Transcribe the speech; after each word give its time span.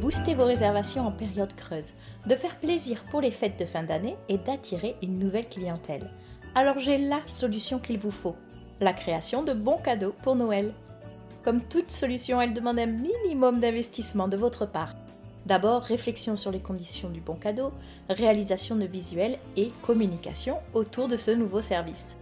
booster 0.00 0.34
vos 0.34 0.44
réservations 0.44 1.06
en 1.06 1.12
période 1.12 1.54
creuse, 1.54 1.92
de 2.26 2.34
faire 2.34 2.56
plaisir 2.56 3.04
pour 3.10 3.20
les 3.20 3.30
fêtes 3.30 3.58
de 3.58 3.64
fin 3.64 3.82
d'année 3.82 4.16
et 4.28 4.38
d'attirer 4.38 4.96
une 5.02 5.18
nouvelle 5.18 5.48
clientèle. 5.48 6.10
Alors 6.54 6.78
j'ai 6.78 6.98
la 6.98 7.20
solution 7.26 7.78
qu'il 7.78 7.98
vous 7.98 8.10
faut, 8.10 8.36
la 8.80 8.92
création 8.92 9.42
de 9.42 9.52
bons 9.52 9.78
cadeaux 9.78 10.14
pour 10.22 10.34
Noël. 10.34 10.72
Comme 11.42 11.60
toute 11.60 11.92
solution, 11.92 12.40
elle 12.40 12.54
demande 12.54 12.78
un 12.78 12.86
minimum 12.86 13.60
d'investissement 13.60 14.28
de 14.28 14.36
votre 14.36 14.66
part. 14.66 14.94
D'abord, 15.44 15.82
réflexion 15.82 16.34
sur 16.34 16.50
les 16.50 16.58
conditions 16.58 17.08
du 17.08 17.20
bon 17.20 17.34
cadeau, 17.34 17.70
réalisation 18.08 18.74
de 18.74 18.84
visuels 18.84 19.38
et 19.56 19.70
communication 19.82 20.56
autour 20.74 21.06
de 21.06 21.16
ce 21.16 21.30
nouveau 21.30 21.60
service. 21.62 22.16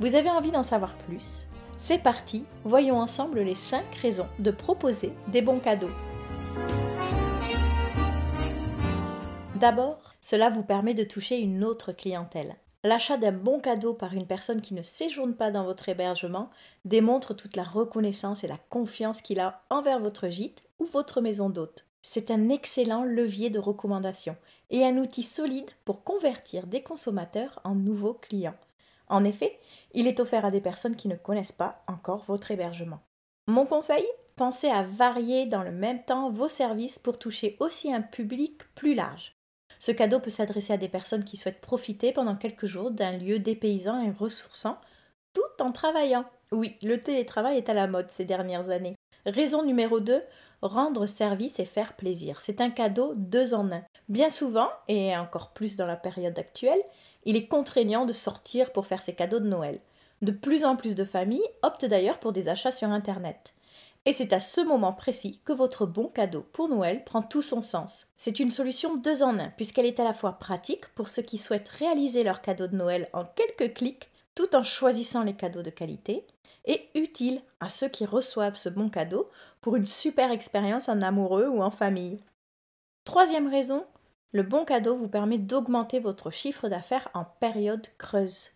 Vous 0.00 0.16
avez 0.16 0.30
envie 0.30 0.50
d'en 0.50 0.64
savoir 0.64 0.94
plus? 1.06 1.46
C'est 1.78 2.02
parti, 2.02 2.44
voyons 2.64 2.98
ensemble 2.98 3.40
les 3.40 3.54
5 3.54 3.84
raisons 4.02 4.26
de 4.40 4.50
proposer 4.50 5.12
des 5.28 5.42
bons 5.42 5.60
cadeaux. 5.60 5.90
D'abord, 9.60 10.12
cela 10.20 10.50
vous 10.50 10.62
permet 10.62 10.92
de 10.92 11.02
toucher 11.02 11.38
une 11.38 11.64
autre 11.64 11.92
clientèle. 11.92 12.56
L'achat 12.84 13.16
d'un 13.16 13.32
bon 13.32 13.58
cadeau 13.58 13.94
par 13.94 14.12
une 14.12 14.26
personne 14.26 14.60
qui 14.60 14.74
ne 14.74 14.82
séjourne 14.82 15.34
pas 15.34 15.50
dans 15.50 15.64
votre 15.64 15.88
hébergement 15.88 16.50
démontre 16.84 17.34
toute 17.34 17.56
la 17.56 17.64
reconnaissance 17.64 18.44
et 18.44 18.48
la 18.48 18.58
confiance 18.68 19.22
qu'il 19.22 19.40
a 19.40 19.62
envers 19.70 19.98
votre 19.98 20.28
gîte 20.28 20.62
ou 20.78 20.84
votre 20.84 21.22
maison 21.22 21.48
d'hôte. 21.48 21.86
C'est 22.02 22.30
un 22.30 22.50
excellent 22.50 23.02
levier 23.02 23.48
de 23.48 23.58
recommandation 23.58 24.36
et 24.68 24.84
un 24.84 24.98
outil 24.98 25.22
solide 25.22 25.70
pour 25.86 26.04
convertir 26.04 26.66
des 26.66 26.82
consommateurs 26.82 27.60
en 27.64 27.74
nouveaux 27.74 28.14
clients. 28.14 28.58
En 29.08 29.24
effet, 29.24 29.58
il 29.94 30.06
est 30.06 30.20
offert 30.20 30.44
à 30.44 30.50
des 30.50 30.60
personnes 30.60 30.96
qui 30.96 31.08
ne 31.08 31.16
connaissent 31.16 31.52
pas 31.52 31.82
encore 31.86 32.24
votre 32.24 32.50
hébergement. 32.50 33.00
Mon 33.46 33.64
conseil 33.64 34.04
Pensez 34.36 34.68
à 34.68 34.82
varier 34.82 35.46
dans 35.46 35.62
le 35.62 35.72
même 35.72 36.04
temps 36.04 36.28
vos 36.28 36.48
services 36.48 36.98
pour 36.98 37.18
toucher 37.18 37.56
aussi 37.58 37.90
un 37.90 38.02
public 38.02 38.60
plus 38.74 38.94
large. 38.94 39.35
Ce 39.86 39.92
cadeau 39.92 40.18
peut 40.18 40.30
s'adresser 40.30 40.72
à 40.72 40.78
des 40.78 40.88
personnes 40.88 41.22
qui 41.22 41.36
souhaitent 41.36 41.60
profiter 41.60 42.10
pendant 42.10 42.34
quelques 42.34 42.66
jours 42.66 42.90
d'un 42.90 43.12
lieu 43.12 43.38
dépaysant 43.38 44.02
et 44.02 44.10
ressourçant 44.10 44.78
tout 45.32 45.62
en 45.62 45.70
travaillant. 45.70 46.24
Oui, 46.50 46.74
le 46.82 46.98
télétravail 46.98 47.56
est 47.58 47.68
à 47.68 47.72
la 47.72 47.86
mode 47.86 48.10
ces 48.10 48.24
dernières 48.24 48.70
années. 48.70 48.96
Raison 49.26 49.62
numéro 49.62 50.00
2, 50.00 50.20
rendre 50.60 51.06
service 51.06 51.60
et 51.60 51.64
faire 51.64 51.94
plaisir. 51.94 52.40
C'est 52.40 52.60
un 52.60 52.70
cadeau 52.70 53.14
deux 53.14 53.54
en 53.54 53.70
un. 53.70 53.84
Bien 54.08 54.28
souvent, 54.28 54.70
et 54.88 55.16
encore 55.16 55.52
plus 55.52 55.76
dans 55.76 55.86
la 55.86 55.94
période 55.94 56.36
actuelle, 56.36 56.82
il 57.24 57.36
est 57.36 57.46
contraignant 57.46 58.06
de 58.06 58.12
sortir 58.12 58.72
pour 58.72 58.86
faire 58.86 59.02
ses 59.02 59.14
cadeaux 59.14 59.38
de 59.38 59.46
Noël. 59.46 59.78
De 60.20 60.32
plus 60.32 60.64
en 60.64 60.74
plus 60.74 60.96
de 60.96 61.04
familles 61.04 61.46
optent 61.62 61.84
d'ailleurs 61.84 62.18
pour 62.18 62.32
des 62.32 62.48
achats 62.48 62.72
sur 62.72 62.88
Internet. 62.88 63.54
Et 64.06 64.12
c'est 64.12 64.32
à 64.32 64.38
ce 64.38 64.60
moment 64.60 64.92
précis 64.92 65.40
que 65.44 65.52
votre 65.52 65.84
bon 65.84 66.06
cadeau 66.06 66.46
pour 66.52 66.68
Noël 66.68 67.02
prend 67.04 67.22
tout 67.22 67.42
son 67.42 67.60
sens. 67.60 68.06
C'est 68.16 68.38
une 68.38 68.52
solution 68.52 68.96
deux 68.96 69.24
en 69.24 69.36
un, 69.40 69.50
puisqu'elle 69.50 69.84
est 69.84 69.98
à 69.98 70.04
la 70.04 70.14
fois 70.14 70.34
pratique 70.34 70.86
pour 70.94 71.08
ceux 71.08 71.22
qui 71.22 71.38
souhaitent 71.38 71.68
réaliser 71.68 72.22
leur 72.22 72.40
cadeau 72.40 72.68
de 72.68 72.76
Noël 72.76 73.08
en 73.12 73.24
quelques 73.24 73.74
clics, 73.74 74.08
tout 74.36 74.54
en 74.54 74.62
choisissant 74.62 75.24
les 75.24 75.34
cadeaux 75.34 75.62
de 75.62 75.70
qualité, 75.70 76.24
et 76.66 76.88
utile 76.94 77.42
à 77.58 77.68
ceux 77.68 77.88
qui 77.88 78.06
reçoivent 78.06 78.56
ce 78.56 78.68
bon 78.68 78.88
cadeau 78.88 79.28
pour 79.60 79.74
une 79.74 79.86
super 79.86 80.30
expérience 80.30 80.88
en 80.88 81.02
amoureux 81.02 81.48
ou 81.48 81.60
en 81.60 81.70
famille. 81.70 82.22
Troisième 83.04 83.48
raison, 83.48 83.84
le 84.30 84.44
bon 84.44 84.64
cadeau 84.64 84.94
vous 84.94 85.08
permet 85.08 85.38
d'augmenter 85.38 85.98
votre 85.98 86.30
chiffre 86.30 86.68
d'affaires 86.68 87.08
en 87.14 87.24
période 87.24 87.86
creuse. 87.98 88.50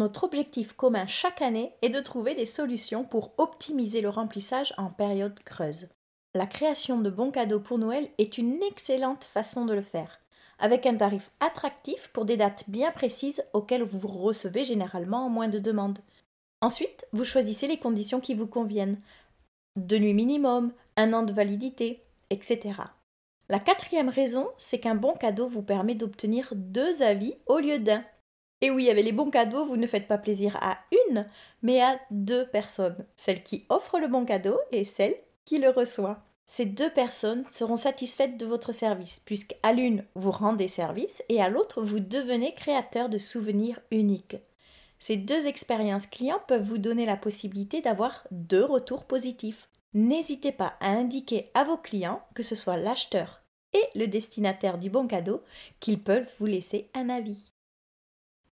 Notre 0.00 0.24
objectif 0.24 0.72
commun 0.72 1.06
chaque 1.06 1.42
année 1.42 1.74
est 1.82 1.90
de 1.90 2.00
trouver 2.00 2.34
des 2.34 2.46
solutions 2.46 3.04
pour 3.04 3.34
optimiser 3.36 4.00
le 4.00 4.08
remplissage 4.08 4.72
en 4.78 4.86
période 4.86 5.38
creuse. 5.40 5.90
La 6.34 6.46
création 6.46 6.98
de 6.98 7.10
bons 7.10 7.30
cadeaux 7.30 7.60
pour 7.60 7.76
Noël 7.76 8.08
est 8.16 8.38
une 8.38 8.62
excellente 8.62 9.24
façon 9.24 9.66
de 9.66 9.74
le 9.74 9.82
faire, 9.82 10.22
avec 10.58 10.86
un 10.86 10.96
tarif 10.96 11.30
attractif 11.40 12.08
pour 12.14 12.24
des 12.24 12.38
dates 12.38 12.64
bien 12.68 12.92
précises 12.92 13.44
auxquelles 13.52 13.82
vous 13.82 14.08
recevez 14.08 14.64
généralement 14.64 15.28
moins 15.28 15.48
de 15.48 15.58
demandes. 15.58 15.98
Ensuite, 16.62 17.06
vous 17.12 17.26
choisissez 17.26 17.68
les 17.68 17.78
conditions 17.78 18.20
qui 18.20 18.34
vous 18.34 18.46
conviennent. 18.46 19.02
Deux 19.76 19.98
nuits 19.98 20.14
minimum, 20.14 20.72
un 20.96 21.12
an 21.12 21.24
de 21.24 21.34
validité, 21.34 22.02
etc. 22.30 22.72
La 23.50 23.58
quatrième 23.58 24.08
raison, 24.08 24.48
c'est 24.56 24.80
qu'un 24.80 24.94
bon 24.94 25.12
cadeau 25.12 25.46
vous 25.46 25.62
permet 25.62 25.94
d'obtenir 25.94 26.54
deux 26.56 27.02
avis 27.02 27.34
au 27.44 27.58
lieu 27.58 27.78
d'un. 27.78 28.02
Et 28.62 28.70
oui, 28.70 28.90
avec 28.90 29.04
les 29.04 29.12
bons 29.12 29.30
cadeaux, 29.30 29.64
vous 29.64 29.76
ne 29.76 29.86
faites 29.86 30.06
pas 30.06 30.18
plaisir 30.18 30.58
à 30.60 30.78
une, 31.08 31.26
mais 31.62 31.80
à 31.80 31.98
deux 32.10 32.46
personnes. 32.46 33.06
Celle 33.16 33.42
qui 33.42 33.64
offre 33.68 33.98
le 33.98 34.08
bon 34.08 34.24
cadeau 34.24 34.58
et 34.70 34.84
celle 34.84 35.14
qui 35.44 35.58
le 35.58 35.70
reçoit. 35.70 36.22
Ces 36.46 36.66
deux 36.66 36.90
personnes 36.90 37.44
seront 37.50 37.76
satisfaites 37.76 38.36
de 38.36 38.44
votre 38.44 38.72
service, 38.72 39.20
puisqu'à 39.20 39.72
l'une, 39.72 40.04
vous 40.14 40.32
rendez 40.32 40.68
service 40.68 41.22
et 41.28 41.40
à 41.40 41.48
l'autre, 41.48 41.80
vous 41.80 42.00
devenez 42.00 42.54
créateur 42.54 43.08
de 43.08 43.18
souvenirs 43.18 43.80
uniques. 43.92 44.36
Ces 44.98 45.16
deux 45.16 45.46
expériences 45.46 46.06
clients 46.06 46.42
peuvent 46.46 46.64
vous 46.64 46.78
donner 46.78 47.06
la 47.06 47.16
possibilité 47.16 47.80
d'avoir 47.80 48.26
deux 48.32 48.64
retours 48.64 49.04
positifs. 49.04 49.68
N'hésitez 49.94 50.52
pas 50.52 50.74
à 50.80 50.90
indiquer 50.90 51.50
à 51.54 51.64
vos 51.64 51.78
clients, 51.78 52.20
que 52.34 52.42
ce 52.42 52.54
soit 52.54 52.76
l'acheteur 52.76 53.42
et 53.72 53.98
le 53.98 54.06
destinataire 54.06 54.78
du 54.78 54.90
bon 54.90 55.06
cadeau, 55.06 55.42
qu'ils 55.78 56.02
peuvent 56.02 56.28
vous 56.38 56.46
laisser 56.46 56.90
un 56.94 57.08
avis. 57.08 57.52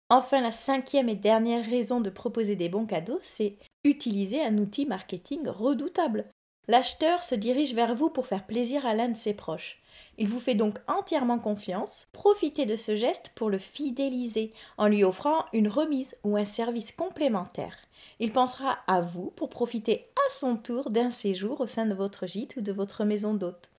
Enfin, 0.09 0.41
la 0.41 0.53
cinquième 0.53 1.09
et 1.09 1.15
dernière 1.15 1.65
raison 1.65 1.99
de 1.99 2.09
proposer 2.09 2.55
des 2.55 2.69
bons 2.69 2.85
cadeaux, 2.85 3.19
c'est 3.23 3.57
utiliser 3.83 4.41
un 4.41 4.57
outil 4.57 4.85
marketing 4.85 5.47
redoutable. 5.47 6.25
L'acheteur 6.69 7.23
se 7.23 7.35
dirige 7.35 7.73
vers 7.73 7.95
vous 7.95 8.09
pour 8.09 8.27
faire 8.27 8.45
plaisir 8.45 8.85
à 8.85 8.93
l'un 8.93 9.09
de 9.09 9.17
ses 9.17 9.33
proches. 9.33 9.81
Il 10.17 10.27
vous 10.27 10.39
fait 10.39 10.55
donc 10.55 10.79
entièrement 10.87 11.39
confiance. 11.39 12.07
Profitez 12.11 12.65
de 12.65 12.75
ce 12.75 12.95
geste 12.95 13.31
pour 13.35 13.49
le 13.49 13.57
fidéliser 13.57 14.53
en 14.77 14.87
lui 14.87 15.03
offrant 15.03 15.45
une 15.53 15.67
remise 15.67 16.15
ou 16.23 16.37
un 16.37 16.45
service 16.45 16.91
complémentaire. 16.91 17.75
Il 18.19 18.31
pensera 18.31 18.79
à 18.87 19.01
vous 19.01 19.31
pour 19.35 19.49
profiter 19.49 20.07
à 20.15 20.31
son 20.31 20.57
tour 20.57 20.89
d'un 20.89 21.11
séjour 21.11 21.61
au 21.61 21.67
sein 21.67 21.85
de 21.85 21.93
votre 21.93 22.27
gîte 22.27 22.55
ou 22.57 22.61
de 22.61 22.71
votre 22.71 23.05
maison 23.05 23.33
d'hôte. 23.33 23.69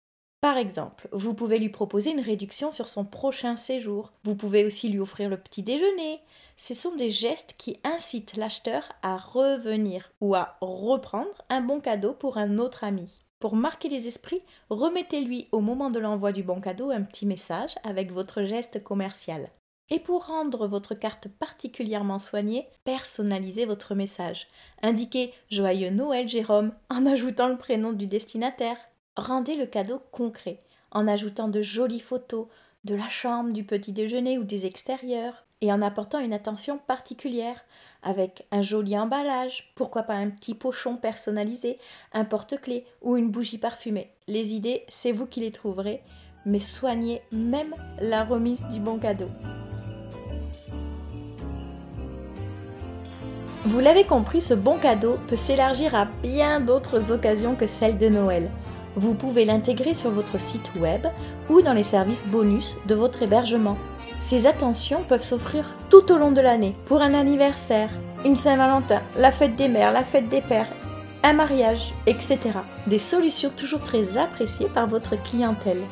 Par 0.40 0.56
exemple, 0.56 1.08
vous 1.10 1.34
pouvez 1.34 1.58
lui 1.58 1.68
proposer 1.68 2.10
une 2.10 2.20
réduction 2.20 2.70
sur 2.70 2.86
son 2.86 3.04
prochain 3.04 3.56
séjour. 3.56 4.12
Vous 4.22 4.36
pouvez 4.36 4.64
aussi 4.64 4.88
lui 4.88 5.00
offrir 5.00 5.28
le 5.28 5.36
petit 5.36 5.64
déjeuner. 5.64 6.20
Ce 6.56 6.74
sont 6.74 6.94
des 6.94 7.10
gestes 7.10 7.56
qui 7.58 7.78
incitent 7.82 8.36
l'acheteur 8.36 8.84
à 9.02 9.16
revenir 9.16 10.12
ou 10.20 10.36
à 10.36 10.56
reprendre 10.60 11.42
un 11.48 11.60
bon 11.60 11.80
cadeau 11.80 12.12
pour 12.12 12.38
un 12.38 12.58
autre 12.58 12.84
ami. 12.84 13.22
Pour 13.40 13.56
marquer 13.56 13.88
les 13.88 14.06
esprits, 14.06 14.42
remettez-lui 14.70 15.48
au 15.50 15.60
moment 15.60 15.90
de 15.90 15.98
l'envoi 15.98 16.30
du 16.30 16.44
bon 16.44 16.60
cadeau 16.60 16.90
un 16.90 17.02
petit 17.02 17.26
message 17.26 17.74
avec 17.82 18.12
votre 18.12 18.44
geste 18.44 18.82
commercial. 18.82 19.50
Et 19.90 19.98
pour 19.98 20.26
rendre 20.26 20.68
votre 20.68 20.94
carte 20.94 21.28
particulièrement 21.28 22.18
soignée, 22.18 22.68
personnalisez 22.84 23.64
votre 23.64 23.94
message. 23.94 24.46
Indiquez 24.82 25.32
Joyeux 25.50 25.90
Noël 25.90 26.28
Jérôme 26.28 26.74
en 26.90 27.06
ajoutant 27.06 27.48
le 27.48 27.56
prénom 27.56 27.92
du 27.92 28.06
destinataire 28.06 28.76
rendez 29.18 29.56
le 29.56 29.66
cadeau 29.66 30.00
concret 30.12 30.60
en 30.90 31.06
ajoutant 31.08 31.48
de 31.48 31.60
jolies 31.60 32.00
photos 32.00 32.46
de 32.84 32.94
la 32.94 33.08
chambre, 33.08 33.52
du 33.52 33.64
petit 33.64 33.92
déjeuner 33.92 34.38
ou 34.38 34.44
des 34.44 34.64
extérieurs 34.64 35.44
et 35.60 35.72
en 35.72 35.82
apportant 35.82 36.20
une 36.20 36.32
attention 36.32 36.78
particulière 36.78 37.60
avec 38.02 38.46
un 38.52 38.62
joli 38.62 38.96
emballage, 38.96 39.72
pourquoi 39.74 40.04
pas 40.04 40.14
un 40.14 40.30
petit 40.30 40.54
pochon 40.54 40.96
personnalisé, 40.96 41.78
un 42.12 42.24
porte-clés 42.24 42.86
ou 43.02 43.16
une 43.16 43.30
bougie 43.30 43.58
parfumée. 43.58 44.12
Les 44.28 44.54
idées, 44.54 44.84
c'est 44.88 45.10
vous 45.10 45.26
qui 45.26 45.40
les 45.40 45.50
trouverez, 45.50 46.00
mais 46.46 46.60
soignez 46.60 47.22
même 47.32 47.74
la 48.00 48.22
remise 48.22 48.62
du 48.72 48.78
bon 48.78 48.98
cadeau. 48.98 49.28
Vous 53.64 53.80
l'avez 53.80 54.04
compris, 54.04 54.40
ce 54.40 54.54
bon 54.54 54.78
cadeau 54.78 55.18
peut 55.26 55.36
s'élargir 55.36 55.94
à 55.96 56.04
bien 56.22 56.60
d'autres 56.60 57.10
occasions 57.10 57.56
que 57.56 57.66
celle 57.66 57.98
de 57.98 58.08
Noël 58.08 58.48
vous 58.96 59.14
pouvez 59.14 59.44
l'intégrer 59.44 59.94
sur 59.94 60.10
votre 60.10 60.40
site 60.40 60.70
web 60.78 61.06
ou 61.48 61.62
dans 61.62 61.72
les 61.72 61.82
services 61.82 62.26
bonus 62.26 62.76
de 62.86 62.94
votre 62.94 63.22
hébergement. 63.22 63.78
Ces 64.18 64.46
attentions 64.46 65.04
peuvent 65.08 65.22
s'offrir 65.22 65.64
tout 65.90 66.10
au 66.12 66.18
long 66.18 66.32
de 66.32 66.40
l'année 66.40 66.74
pour 66.86 67.00
un 67.00 67.14
anniversaire, 67.14 67.90
une 68.24 68.36
Saint-Valentin, 68.36 69.02
la 69.16 69.32
fête 69.32 69.56
des 69.56 69.68
mères, 69.68 69.92
la 69.92 70.04
fête 70.04 70.28
des 70.28 70.40
pères, 70.40 70.68
un 71.22 71.32
mariage, 71.32 71.92
etc. 72.06 72.38
Des 72.86 72.98
solutions 72.98 73.50
toujours 73.56 73.80
très 73.80 74.16
appréciées 74.18 74.68
par 74.68 74.86
votre 74.86 75.20
clientèle. 75.22 75.82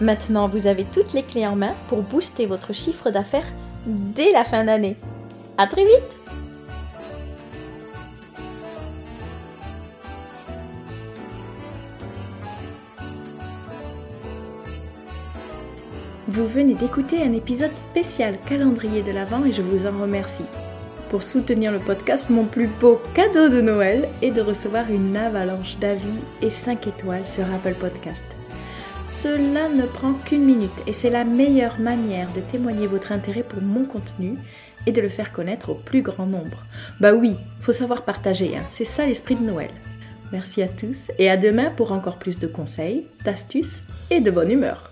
Maintenant, 0.00 0.48
vous 0.48 0.66
avez 0.66 0.84
toutes 0.84 1.12
les 1.12 1.22
clés 1.22 1.46
en 1.46 1.56
main 1.56 1.74
pour 1.88 2.02
booster 2.02 2.46
votre 2.46 2.72
chiffre 2.72 3.10
d'affaires 3.10 3.52
dès 3.86 4.32
la 4.32 4.44
fin 4.44 4.64
d'année. 4.64 4.96
À 5.58 5.66
très 5.66 5.84
vite 5.84 6.16
Vous 16.30 16.46
venez 16.46 16.74
d'écouter 16.74 17.20
un 17.24 17.32
épisode 17.32 17.74
spécial 17.74 18.38
calendrier 18.46 19.02
de 19.02 19.10
l'Avent 19.10 19.44
et 19.44 19.50
je 19.50 19.62
vous 19.62 19.84
en 19.84 20.00
remercie. 20.00 20.44
Pour 21.10 21.24
soutenir 21.24 21.72
le 21.72 21.80
podcast, 21.80 22.30
mon 22.30 22.44
plus 22.44 22.68
beau 22.68 23.02
cadeau 23.14 23.48
de 23.48 23.60
Noël 23.60 24.08
est 24.22 24.30
de 24.30 24.40
recevoir 24.40 24.88
une 24.92 25.16
avalanche 25.16 25.76
d'avis 25.80 26.20
et 26.40 26.50
5 26.50 26.86
étoiles 26.86 27.26
sur 27.26 27.52
Apple 27.52 27.74
Podcast. 27.74 28.24
Cela 29.06 29.68
ne 29.70 29.86
prend 29.86 30.12
qu'une 30.12 30.44
minute 30.44 30.70
et 30.86 30.92
c'est 30.92 31.10
la 31.10 31.24
meilleure 31.24 31.80
manière 31.80 32.32
de 32.32 32.40
témoigner 32.40 32.86
votre 32.86 33.10
intérêt 33.10 33.42
pour 33.42 33.60
mon 33.60 33.84
contenu 33.84 34.36
et 34.86 34.92
de 34.92 35.00
le 35.00 35.08
faire 35.08 35.32
connaître 35.32 35.70
au 35.70 35.74
plus 35.74 36.02
grand 36.02 36.26
nombre. 36.26 36.64
Bah 37.00 37.12
oui, 37.12 37.34
faut 37.60 37.72
savoir 37.72 38.04
partager, 38.04 38.56
hein. 38.56 38.62
c'est 38.70 38.84
ça 38.84 39.04
l'esprit 39.04 39.34
de 39.34 39.42
Noël. 39.42 39.72
Merci 40.30 40.62
à 40.62 40.68
tous 40.68 41.10
et 41.18 41.28
à 41.28 41.36
demain 41.36 41.72
pour 41.76 41.90
encore 41.90 42.20
plus 42.20 42.38
de 42.38 42.46
conseils, 42.46 43.04
d'astuces 43.24 43.80
et 44.10 44.20
de 44.20 44.30
bonne 44.30 44.52
humeur. 44.52 44.89